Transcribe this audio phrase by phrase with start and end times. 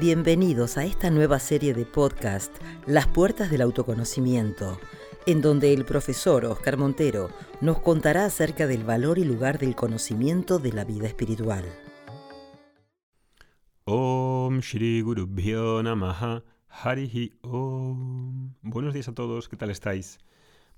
[0.00, 2.56] Bienvenidos a esta nueva serie de podcast,
[2.86, 4.80] Las Puertas del Autoconocimiento,
[5.26, 7.28] en donde el profesor Oscar Montero
[7.60, 11.66] nos contará acerca del valor y lugar del conocimiento de la vida espiritual.
[13.84, 15.28] Om Shri Guru
[16.70, 18.54] Harihi Om.
[18.62, 20.18] Buenos días a todos, ¿qué tal estáis?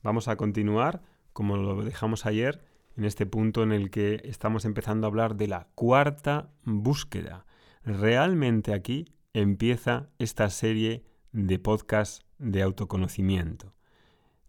[0.03, 1.01] Vamos a continuar,
[1.33, 2.65] como lo dejamos ayer,
[2.97, 7.47] en este punto en el que estamos empezando a hablar de la cuarta búsqueda
[7.85, 13.75] realmente aquí empieza esta serie de podcasts de autoconocimiento.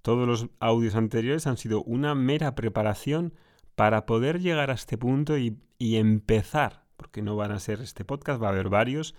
[0.02, 3.34] Todos los audios anteriores han sido una mera preparación
[3.76, 8.41] para poder llegar a este punto y, empezar, porque no van a ser este podcast,
[8.41, 9.16] va a haber varios,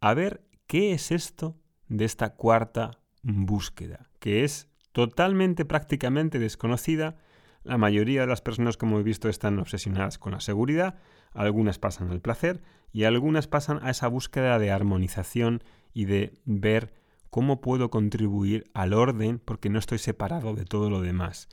[0.00, 1.56] a ver qué es esto
[1.88, 7.16] de esta cuarta búsqueda, que es totalmente prácticamente desconocida.
[7.66, 10.94] La mayoría de las personas, como he visto, están obsesionadas con la seguridad,
[11.32, 16.94] algunas pasan al placer y algunas pasan a esa búsqueda de armonización y de ver
[17.28, 21.48] cómo puedo contribuir al orden porque no estoy separado de todo lo demás.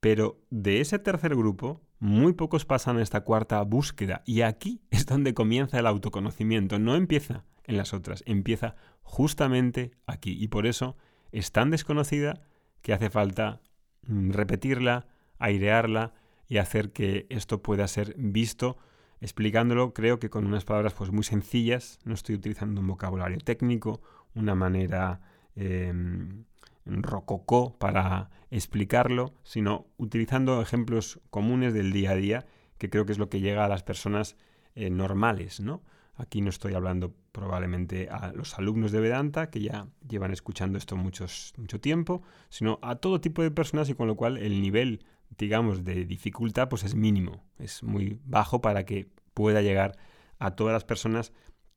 [0.00, 5.04] Pero de ese tercer grupo, muy pocos pasan a esta cuarta búsqueda y aquí es
[5.04, 10.96] donde comienza el autoconocimiento, no empieza en las otras, empieza justamente aquí y por eso
[11.30, 12.40] es tan desconocida
[12.80, 13.60] que hace falta
[14.06, 16.14] mm, repetirla, airearla
[16.48, 18.76] y hacer que esto pueda ser visto
[19.20, 24.00] explicándolo creo que con unas palabras pues muy sencillas, no estoy utilizando un vocabulario técnico,
[24.34, 25.20] una manera
[25.54, 26.44] em,
[26.84, 32.46] rococó para explicarlo, sino utilizando ejemplos comunes del día a día,
[32.78, 34.36] que creo que es lo que llega a las personas
[34.74, 35.82] eh, normales, ¿no?
[36.18, 40.96] Aquí no estoy hablando probablemente a los alumnos de Vedanta, que ya llevan escuchando esto
[40.96, 45.04] muchos, mucho tiempo, sino a todo tipo de personas y con lo cual el nivel
[45.36, 49.96] digamos, de dificultad, pues es mínimo, es muy bajo para que pueda llegar
[50.38, 51.32] a todas las personas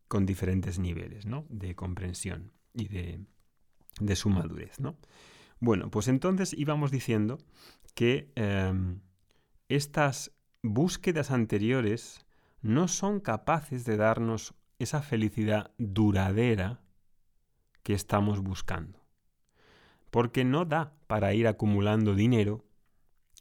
[0.08, 1.45] con diferentes niveles, ¿no?
[1.49, 3.26] De comprensión y de,
[3.99, 4.98] de su madurez, ¿no?
[5.60, 7.37] Bueno, pues entonces íbamos diciendo
[7.93, 9.02] que em,
[9.67, 10.31] estas
[10.64, 12.26] búsquedas anteriores
[12.61, 16.81] no son capaces de darnos esa felicidad duradera
[17.83, 18.99] que estamos buscando.
[20.10, 22.66] Porque no da para ir acumulando dinero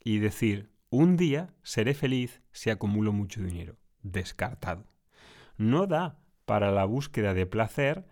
[0.04, 3.76] y decir, un día seré feliz si acumulo mucho dinero.
[4.02, 4.86] Descartado.
[5.56, 8.06] No da para la búsqueda de placer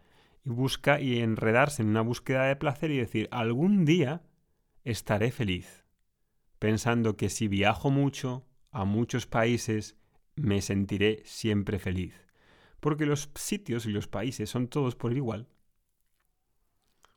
[0.44, 4.22] y busca y enredarse en una búsqueda de placer y decir, algún día
[4.84, 5.84] estaré feliz.
[6.58, 9.96] Pensando que si viajo mucho a muchos países,
[10.36, 12.14] me sentiré siempre feliz.
[12.80, 15.48] Porque los sitios y los países son todos por igual.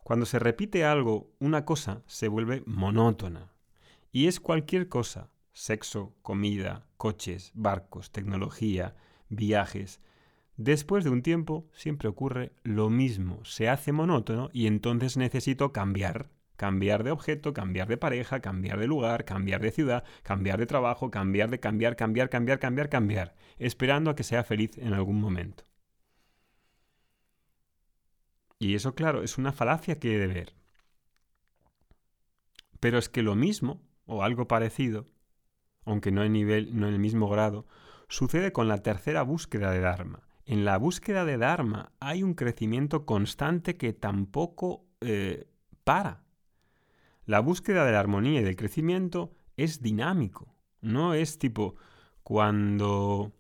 [0.04, 3.52] Cuando se repite algo, una cosa se vuelve monótona.
[4.12, 8.96] Y es cualquier cosa, sexo, comida, coches, barcos, tecnología,
[9.30, 10.00] viajes.
[10.58, 16.30] Después de un tiempo siempre ocurre lo mismo, se hace monótono y entonces necesito cambiar.
[16.56, 21.10] Cambiar de objeto, cambiar de pareja, cambiar de lugar, cambiar de ciudad, cambiar de trabajo,
[21.10, 25.64] cambiar de cambiar, cambiar, cambiar, cambiar, cambiar, esperando a que sea feliz en algún momento.
[28.58, 30.54] Y eso, claro, es una falacia que he de ver.
[32.82, 35.08] Pero es que lo mismo o algo parecido,
[35.86, 37.66] aunque no en, nivel, no en el mismo grado,
[38.10, 40.28] sucede con la tercera búsqueda de Dharma.
[40.46, 45.48] En la búsqueda de Dharma hay un crecimiento constante que tampoco eh,
[45.84, 46.24] para.
[47.26, 51.76] La búsqueda de la armonía y del crecimiento es dinámico, no es tipo
[52.24, 53.34] cuando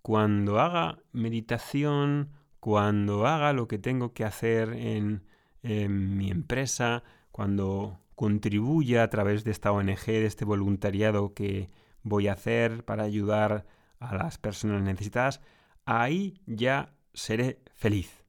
[0.00, 5.24] cuando haga meditación, cuando haga lo que tengo que hacer en,
[5.62, 7.02] en mi empresa,
[7.32, 11.70] cuando contribuya a través de esta ONG, de este voluntariado que
[12.02, 13.66] voy a hacer para ayudar
[14.00, 15.40] a las personas necesitadas,
[15.84, 18.24] ahí ya seré feliz.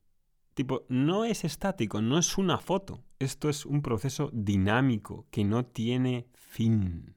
[0.53, 3.03] Tipo, no es estático, no es una foto.
[3.20, 7.16] Esto es un proceso dinámico que no tiene fin.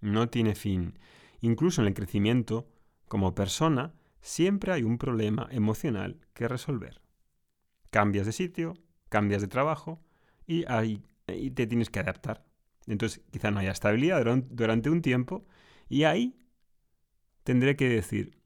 [0.00, 0.98] No tiene fin.
[1.40, 2.68] Incluso en el crecimiento,
[3.06, 7.00] como persona, siempre hay un problema emocional que resolver.
[7.90, 8.74] Cambias de sitio,
[9.08, 10.00] cambias de trabajo
[10.46, 11.02] y hay
[11.38, 12.44] y te tienes que adaptar.
[12.86, 15.44] Entonces quizá no haya estabilidad durante un tiempo
[15.88, 16.36] y ahí
[17.44, 18.38] tendré que decir,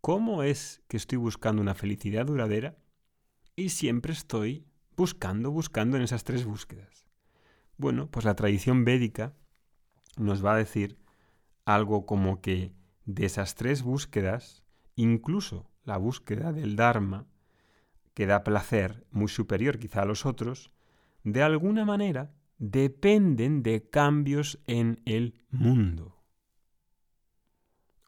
[0.00, 2.76] ¿cómo es que estoy buscando una felicidad duradera?
[3.56, 4.66] Y siempre estoy
[4.96, 7.06] buscando, buscando en esas tres búsquedas.
[7.76, 9.34] Bueno, pues la tradición védica
[10.16, 10.98] nos va a decir
[11.64, 14.62] algo como que de esas tres búsquedas,
[14.96, 17.26] incluso la búsqueda del Dharma,
[18.14, 20.72] que da placer muy superior quizá a los otros,
[21.24, 26.16] de alguna manera dependen de cambios en el mundo.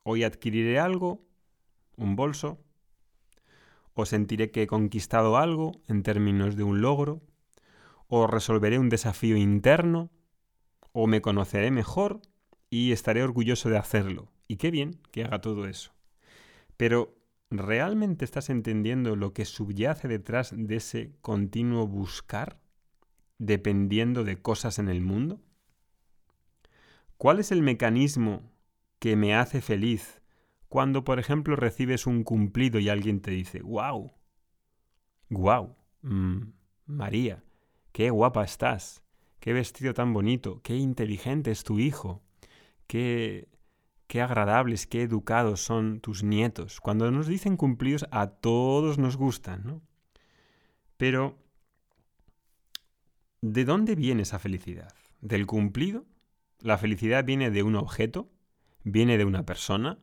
[0.03, 1.25] Hoy adquiriré algo,
[1.97, 2.59] un bolso,
[3.95, 7.23] o sentiré que he conquistado algo en términos de un logro,
[8.09, 10.11] o resolveré un desafío interno,
[10.93, 12.21] o me conoceré mejor
[12.69, 14.31] y estaré orgulloso de hacerlo.
[14.49, 15.93] Y qué bien que haga todo eso.
[16.77, 17.15] Pero,
[17.51, 22.62] ¿realmente estás entendiendo lo que subyace detrás de ese continuo buscar,
[23.43, 25.41] dependiendo de cosas en el mundo?
[27.17, 28.53] ¿Cuál es el mecanismo
[28.99, 30.23] que me hace feliz
[30.69, 34.13] cuando, por ejemplo, recibes un cumplido y alguien te dice, wow,
[35.29, 36.53] wow, mm,
[36.87, 37.43] María,
[37.93, 39.03] qué guapa estás,
[39.41, 42.23] qué vestido tan bonito, qué inteligente es tu hijo,
[42.87, 43.49] qué,
[44.07, 46.81] qué agradables, qué educados son tus nietos.
[46.81, 49.83] Cuando nos dicen cumplidos, a todos nos gustan, ¿no?
[50.97, 51.43] Pero,
[53.43, 54.95] ¿de dónde viene esa felicidad?
[55.21, 56.07] ¿Del cumplido?
[56.61, 58.31] ¿La felicidad viene de un objeto?
[58.83, 59.99] ¿Viene de una persona?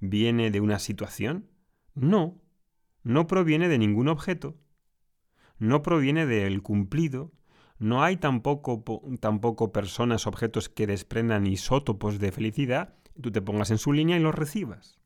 [0.00, 1.48] viene de una situación?
[1.94, 2.40] No,
[3.02, 4.56] no proviene de ningún objeto,
[5.58, 7.32] no proviene del cumplido,
[7.78, 8.84] no hay tampoco,
[9.20, 14.20] tampoco personas, objetos que desprendan isótopos de felicidad, tú te pongas en su línea y
[14.20, 14.98] los recibas.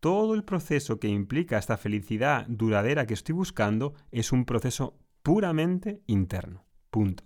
[0.00, 6.02] Todo el proceso que implica esta felicidad duradera que estoy buscando es un proceso puramente
[6.06, 6.65] interno.
[6.96, 7.24] Punto.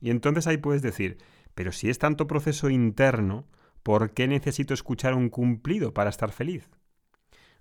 [0.00, 1.18] Y entonces ahí puedes decir,
[1.54, 3.46] pero si es tanto proceso interno,
[3.84, 6.70] ¿Por qué necesito escuchar un cumplido para estar feliz?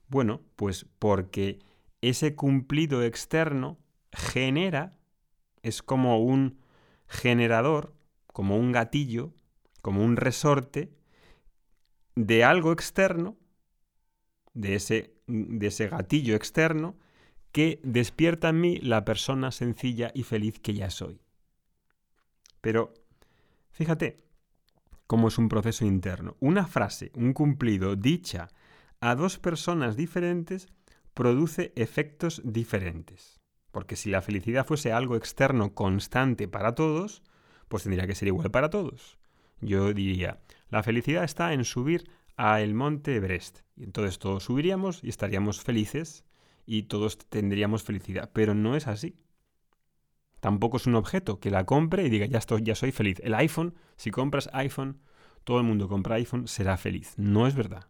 [0.08, 1.60] Bueno, pues porque
[2.00, 3.78] ese cumplido externo
[4.14, 4.98] genera,
[5.64, 6.60] es como un
[7.08, 7.94] generador,
[8.28, 9.34] como un gatillo,
[9.82, 10.94] como un resorte
[12.16, 13.36] de algo externo,
[14.54, 16.96] de ese, de ese gatillo externo,
[17.54, 21.22] que despierta en mí la persona sencilla y feliz que ya soy.
[22.60, 22.94] Pero,
[23.72, 24.24] fíjate,
[25.08, 26.36] como es un proceso interno.
[26.40, 28.50] Una frase, un cumplido dicha
[29.00, 30.68] a dos personas diferentes
[31.14, 33.40] produce efectos diferentes.
[33.72, 37.22] Porque si la felicidad fuese algo externo constante para todos,
[37.68, 39.20] pues tendría que ser igual para todos.
[39.62, 43.60] Yo diría, la felicidad está en subir a el monte Everest.
[43.76, 46.26] Y entonces todos subiríamos y estaríamos felices
[46.66, 48.30] y todos tendríamos felicidad.
[48.34, 49.16] Pero no es así.
[50.40, 53.22] Tampoco es un objeto que la compre y diga, ya, ya soy feliz.
[53.24, 55.00] El iPhone, si compras iPhone,
[55.44, 57.14] todo el mundo compra iPhone, será feliz.
[57.18, 57.88] No es verdad.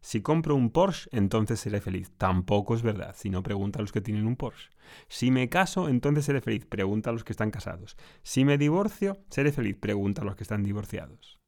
[0.00, 2.12] Si compro un Porsche, entonces seré feliz.
[2.18, 3.16] Tampoco es verdad.
[3.16, 4.68] Si no, pregunta a los que tienen un Porsche.
[5.08, 6.66] Si me caso, entonces seré feliz.
[6.66, 7.96] Pregunta a los que están casados.
[8.22, 9.76] Si me divorcio, seré feliz.
[9.80, 11.40] Pregunta a los que están divorciados.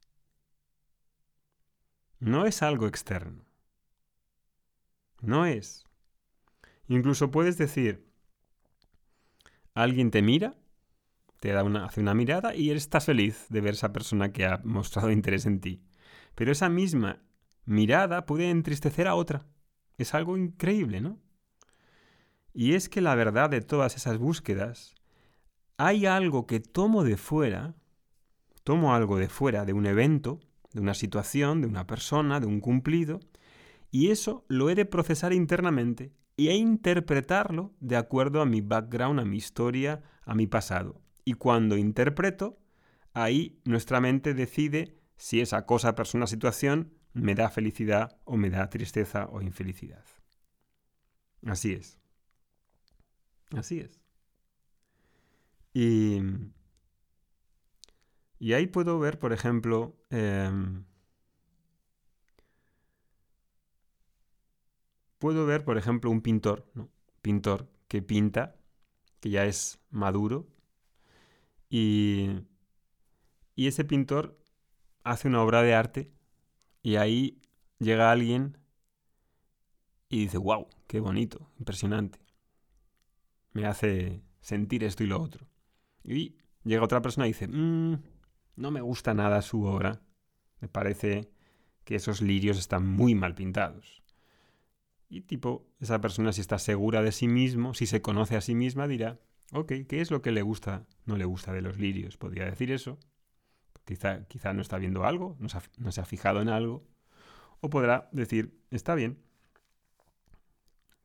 [2.19, 3.45] No es algo externo.
[5.21, 5.86] No es.
[6.87, 8.07] Incluso puedes decir,
[9.77, 10.55] Alguien te mira,
[11.39, 14.59] te da una, hace una mirada y estás feliz de ver esa persona que ha
[14.63, 15.83] mostrado interés en ti.
[16.33, 17.21] Pero esa misma
[17.65, 19.45] mirada puede entristecer a otra.
[19.99, 21.19] Es algo increíble, ¿no?
[22.55, 24.95] Y es que la verdad de todas esas búsquedas,
[25.77, 27.75] hay algo que tomo de fuera,
[28.63, 30.39] tomo algo de fuera de un evento,
[30.73, 33.19] de una situación, de una persona, de un cumplido,
[33.91, 39.19] y eso lo he de procesar internamente y a interpretarlo de acuerdo a mi background,
[39.19, 41.01] a mi historia, a mi pasado.
[41.25, 42.59] Y cuando interpreto,
[43.13, 48.69] ahí nuestra mente decide si esa cosa, persona, situación me da felicidad o me da
[48.69, 50.05] tristeza o infelicidad.
[51.45, 51.97] Así es.
[53.55, 53.99] Así es.
[55.73, 56.21] Y,
[58.39, 60.85] y ahí puedo ver, por ejemplo, em,
[65.19, 66.89] puedo ver, por ejemplo, un pintor, ¿no?
[67.21, 68.55] pintor que pinta,
[69.19, 70.47] que ya es maduro,
[71.69, 72.29] y,
[73.55, 74.39] y ese pintor
[75.03, 76.11] hace una obra de arte
[76.81, 77.41] y ahí
[77.79, 78.57] llega alguien
[80.09, 82.19] y dice, wow, qué bonito, impresionante.
[83.51, 85.47] Me hace sentir esto y lo otro.
[86.03, 88.01] Y llega otra persona y dice, mm,
[88.55, 90.01] no me gusta nada su obra.
[90.61, 91.29] Me parece
[91.83, 94.01] que esos lirios están muy mal pintados.
[95.09, 98.55] Y tipo, esa persona si está segura de sí mismo, si se conoce a sí
[98.55, 99.19] misma, dirá,
[99.53, 102.17] ok, ¿qué es lo que le gusta, no le gusta de los lirios?
[102.17, 102.99] Podría decir eso.
[103.85, 106.85] Quizá, quizá no está viendo algo, no se, ha, no se ha fijado en algo.
[107.61, 109.19] O podrá decir, está bien.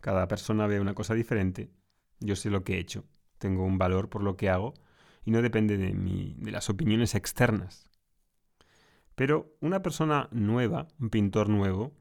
[0.01, 1.71] Cada persona ve una cosa diferente.
[2.19, 3.05] Yo sé lo que he hecho.
[3.39, 4.75] Tengo un valor por lo que hago
[5.25, 7.89] y no depende de, mi, de las opiniones externas.
[9.15, 11.93] Pero una persona nueva, un pintor nuevo,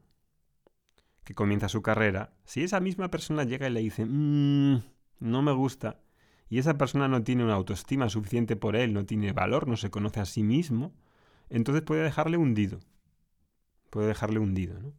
[1.24, 4.82] que comienza su carrera, si esa misma persona llega y le dice, mmm,
[5.20, 6.00] no me gusta,
[6.48, 9.90] y esa persona no tiene una autoestima suficiente por él, no tiene valor, no se
[9.90, 10.92] conoce a sí mismo,
[11.48, 12.80] entonces puede dejarle hundido.
[13.90, 14.92] Puede dejarle hundido, ¿no?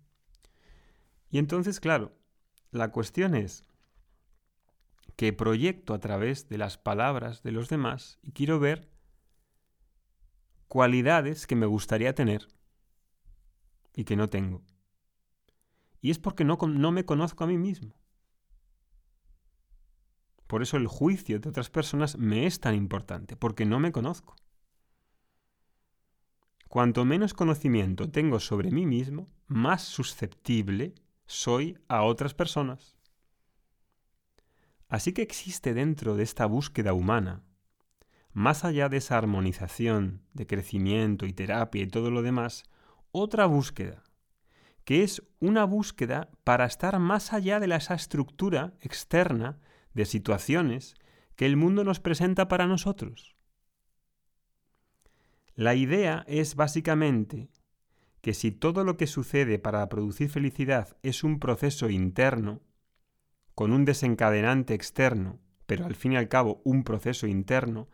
[1.29, 2.15] Y entonces, claro,
[2.71, 3.63] la cuestión es
[5.15, 8.89] que proyecto a través de las palabras de los demás y quiero ver
[10.67, 12.47] cualidades que me gustaría tener
[13.95, 14.63] y que no tengo.
[16.03, 17.95] Y es porque no, no me conozco a mí mismo.
[20.47, 24.35] Por eso el juicio de otras personas me es tan importante, porque no me conozco.
[26.67, 30.93] Cuanto menos conocimiento tengo sobre mí mismo, más susceptible
[31.25, 32.97] soy a otras personas.
[34.89, 37.43] Así que existe dentro de esta búsqueda humana,
[38.33, 42.65] más allá de esa armonización, de crecimiento y terapia y todo lo demás,
[43.13, 44.03] otra búsqueda,
[44.85, 49.59] que es una búsqueda para estar más allá de esa estructura externa
[49.93, 50.95] de situaciones
[51.35, 53.35] que el mundo nos presenta para nosotros.
[55.55, 57.49] La idea es básicamente
[58.21, 62.61] que si todo lo que sucede para producir felicidad es un proceso interno,
[63.53, 67.87] con un desencadenante externo, pero al fin y al cabo un proceso interno,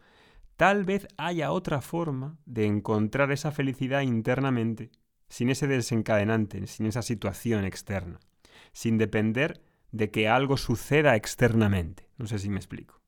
[0.55, 4.91] tal vez haya otra forma de encontrar esa felicidad internamente,
[5.29, 8.19] sin ese desencadenante, sin esa situación externa,
[8.73, 12.09] sin depender de que algo suceda externamente.
[12.17, 12.99] No sé si me explico.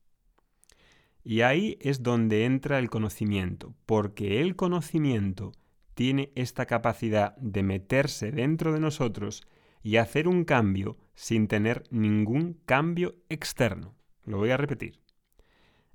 [1.24, 5.52] Y ahí es donde entra el conocimiento, porque el conocimiento
[5.94, 9.42] tiene esta capacidad de meterse dentro de nosotros
[9.82, 13.94] y hacer un cambio sin tener ningún cambio externo.
[14.24, 15.00] Lo voy a repetir.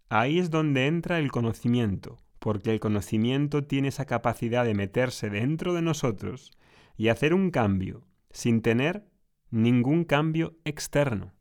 [0.09, 5.73] Ahí es donde entra el conocimiento, porque el conocimiento tiene esa capacidad de meterse dentro
[5.73, 6.51] de nosotros
[6.95, 9.05] y hacer un cambio sin tener
[9.49, 11.33] ningún cambio externo.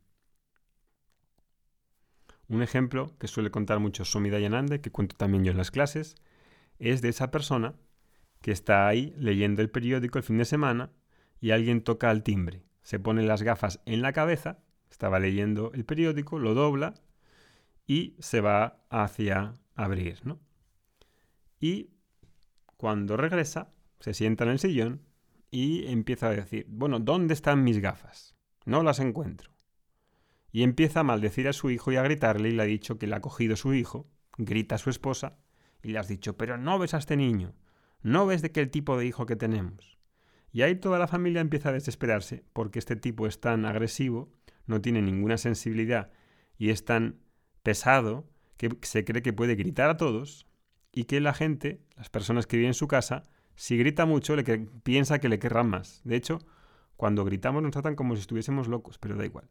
[2.47, 6.15] Un ejemplo que suele contar mucho Somi Dayanande, que cuento también yo en las clases,
[6.79, 7.75] es de esa persona
[8.41, 10.91] que está ahí leyendo el periódico el fin de semana
[11.41, 12.63] y alguien toca al timbre.
[12.83, 16.93] Se pone las gafas en la cabeza, estaba leyendo el periódico, lo dobla
[17.85, 20.39] y se va hacia abrir, ¿no?
[21.59, 21.91] Y
[22.77, 25.01] cuando regresa, se sienta en el sillón
[25.49, 28.35] y empieza a decir, bueno, ¿dónde están mis gafas?
[28.65, 29.51] No las encuentro.
[30.51, 33.07] Y empieza a maldecir a su hijo y a gritarle y le ha dicho que
[33.07, 35.37] le ha cogido su hijo, grita a su esposa
[35.81, 37.55] y le has dicho, pero no ves a este niño,
[38.01, 39.97] no ves de qué tipo de hijo que tenemos.
[40.51, 44.31] Y ahí toda la familia empieza a desesperarse porque este tipo es tan agresivo,
[44.65, 46.11] no tiene ninguna sensibilidad
[46.57, 47.19] y es tan
[47.63, 50.46] pesado que se cree que puede gritar a todos
[50.91, 53.23] y que la gente, las personas que viven en su casa,
[53.55, 54.43] si grita mucho, le
[54.83, 56.01] piensa que le querrán más.
[56.03, 56.39] De hecho,
[56.95, 59.47] cuando gritamos nos tratan como si estuviésemos locos, pero da igual.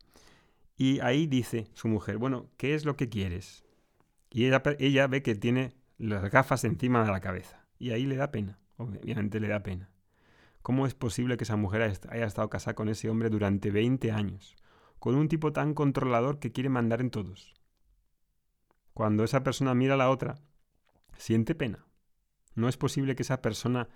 [0.76, 3.64] Y ahí dice su mujer, bueno, ¿qué es lo que quieres?
[4.30, 7.66] Y ella, ella ve que tiene las gafas encima de la cabeza.
[7.78, 9.90] Y ahí le da pena, obviamente le da pena.
[10.62, 14.56] ¿Cómo es posible que esa mujer haya estado casada con ese hombre durante 20 años?
[14.98, 17.54] Con un tipo tan controlador que quiere mandar en todos.
[18.92, 20.34] Cuando esa persona mira a la otra,
[21.18, 21.86] siente pena.
[22.54, 23.88] No es posible que esa persona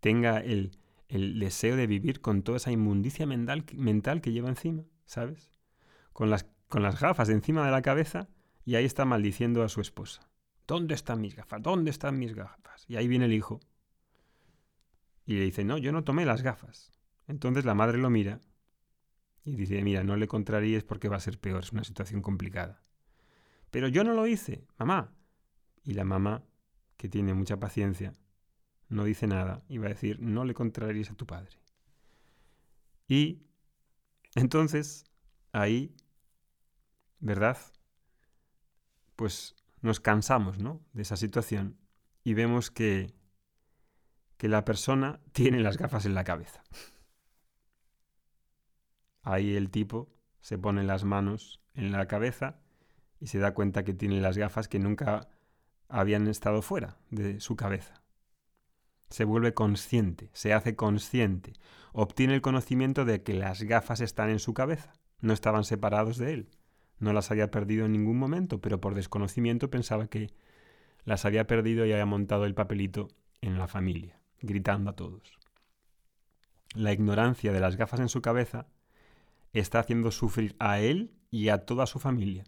[0.00, 0.78] tenga el,
[1.08, 5.52] deseo de vivir con toda esa inmundicia mental, mental que lleva encima, ¿sabes?
[6.12, 8.28] Con las, con las gafas encima de la cabeza
[8.64, 10.28] y ahí está maldiciendo a su esposa.
[10.66, 11.62] ¿Dónde están mis gafas?
[11.62, 12.84] ¿Dónde están mis gafas?
[12.88, 13.60] Y ahí viene el hijo
[15.24, 16.92] y le dice, no, yo no tomé las gafas.
[17.28, 18.40] Entonces la madre lo mira
[19.44, 22.82] y dice, mira, no le contraríes porque va a ser peor, es una situación complicada.
[23.70, 25.12] Pero yo no lo hice, mamá.
[25.84, 26.44] Y la mamá
[26.96, 28.14] que tiene mucha paciencia,
[28.88, 31.58] no dice nada y va a decir, no le contraríes a tu padre.
[33.08, 33.46] Y
[34.34, 35.04] entonces,
[35.52, 35.94] ahí,
[37.20, 37.58] ¿verdad?
[39.16, 40.80] Pues nos cansamos, ¿no?
[40.92, 41.78] De esa situación
[42.26, 43.14] y vemos que,
[44.36, 46.64] que la persona tiene las gafas en la cabeza.
[49.22, 52.58] Ahí el tipo se pone las manos en la cabeza
[53.20, 55.28] y se da cuenta que tiene las gafas que nunca
[55.88, 58.02] habían estado fuera de su cabeza.
[59.08, 61.52] Se vuelve consciente, se hace consciente,
[61.92, 66.32] obtiene el conocimiento de que las gafas están en su cabeza, no estaban separados de
[66.32, 66.50] él,
[66.98, 70.32] no las había perdido en ningún momento, pero por desconocimiento pensaba que
[71.04, 73.08] las había perdido y había montado el papelito
[73.40, 75.38] en la familia, gritando a todos.
[76.74, 78.66] La ignorancia de las gafas en su cabeza
[79.52, 82.44] está haciendo sufrir a él y a toda su familia.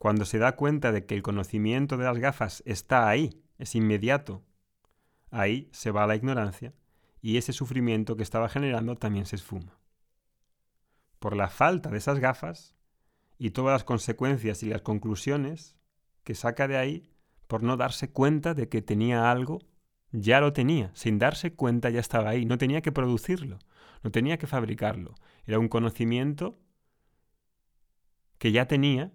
[0.00, 4.42] Cuando se da cuenta de que el conocimiento de las gafas está ahí, es inmediato,
[5.30, 6.72] ahí se va la ignorancia
[7.20, 9.78] y ese sufrimiento que estaba generando también se esfuma.
[11.18, 12.74] Por la falta de esas gafas
[13.36, 15.76] y todas las consecuencias y las conclusiones
[16.24, 17.12] que saca de ahí
[17.46, 19.58] por no darse cuenta de que tenía algo,
[20.12, 23.58] ya lo tenía, sin darse cuenta ya estaba ahí, no tenía que producirlo,
[24.02, 25.14] no tenía que fabricarlo,
[25.44, 26.58] era un conocimiento
[28.38, 29.12] que ya tenía,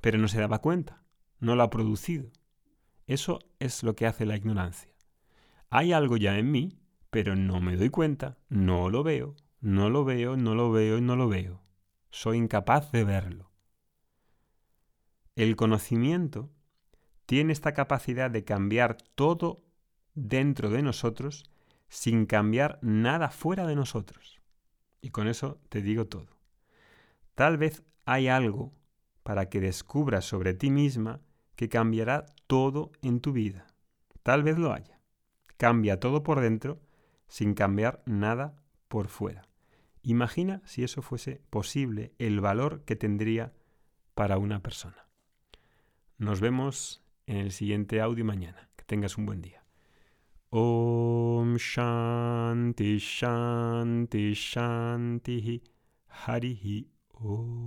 [0.00, 1.02] pero no se daba cuenta,
[1.40, 2.30] no lo ha producido.
[3.06, 4.92] Eso es lo que hace la ignorancia.
[5.70, 6.78] Hay algo ya en mí,
[7.10, 11.00] pero no me doy cuenta, no lo veo, no lo veo, no lo veo y
[11.00, 11.62] no lo veo.
[12.10, 13.50] Soy incapaz de verlo.
[15.36, 16.50] El conocimiento
[17.26, 19.64] tiene esta capacidad de cambiar todo
[20.14, 21.44] dentro de nosotros
[21.88, 24.40] sin cambiar nada fuera de nosotros.
[25.00, 26.38] Y con eso te digo todo.
[27.34, 28.77] Tal vez hay algo
[29.28, 31.20] para que descubras sobre ti misma
[31.54, 33.66] que cambiará todo en tu vida.
[34.22, 35.02] Tal vez lo haya.
[35.58, 36.80] Cambia todo por dentro
[37.26, 38.56] sin cambiar nada
[38.88, 39.42] por fuera.
[40.00, 43.52] Imagina si eso fuese posible, el valor que tendría
[44.14, 45.10] para una persona.
[46.16, 48.70] Nos vemos en el siguiente audio mañana.
[48.76, 49.62] Que tengas un buen día.
[50.48, 55.62] Om Shanti Shanti Shanti
[56.24, 57.58] Harihi Om